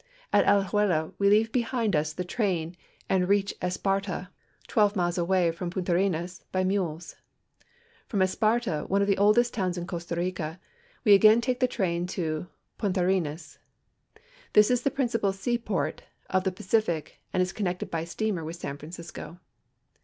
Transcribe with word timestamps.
At 0.33 0.45
Alajuela 0.45 1.13
we 1.19 1.29
leave 1.29 1.51
behind 1.51 1.95
us 1.95 2.15
tiie 2.15 2.27
train 2.27 2.75
and 3.07 3.29
reach 3.29 3.53
Esparta, 3.61 4.29
twelve 4.67 4.95
miles 4.95 5.19
away 5.19 5.51
from 5.51 5.69
Puntarenas, 5.69 6.41
by 6.51 6.63
mules. 6.63 7.17
From 8.07 8.21
Esparta, 8.23 8.83
one 8.89 9.03
of 9.03 9.07
the 9.07 9.19
oldest 9.19 9.53
towns 9.53 9.77
in 9.77 9.85
Costa 9.85 10.15
Rica, 10.15 10.59
we 11.05 11.13
again 11.13 11.39
take 11.39 11.59
the 11.59 11.67
train 11.67 12.07
to 12.17 12.47
Puntarenas. 12.79 13.59
This 14.53 14.71
is 14.71 14.81
the 14.81 14.89
principal 14.89 15.31
seaport 15.33 16.01
on 16.31 16.41
the 16.41 16.51
Pacific 16.51 17.19
and 17.31 17.43
is 17.43 17.53
connected 17.53 17.91
by 17.91 18.03
steamer 18.03 18.43
with 18.43 18.55
San 18.55 18.79
Francisco. 18.79 19.39